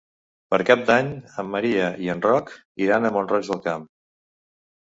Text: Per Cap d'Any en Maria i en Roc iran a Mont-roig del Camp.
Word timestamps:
Per 0.53 0.57
Cap 0.69 0.85
d'Any 0.87 1.11
en 1.43 1.51
Maria 1.57 1.89
i 2.05 2.09
en 2.15 2.25
Roc 2.29 2.51
iran 2.87 3.07
a 3.11 3.15
Mont-roig 3.19 3.53
del 3.55 3.63
Camp. 3.71 3.89